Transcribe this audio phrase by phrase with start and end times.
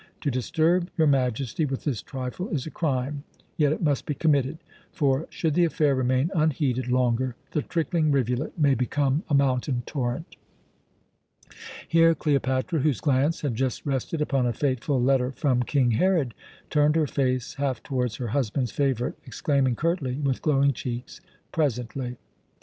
[0.21, 3.23] To disturb your Majesty with this trifle is a crime;
[3.55, 4.57] yet it must be committed,
[4.91, 10.37] for should the affair remain unheeded longer, the trickling rivulet may become a mountain torrent"
[11.87, 16.33] Here Cleopatra, whose glance had just rested upon a fateful letter from King Herod,
[16.71, 21.21] turned her face half towards her husband's favourite, exclaiming curtly, with glowing cheeks,
[21.51, 22.17] "Presently."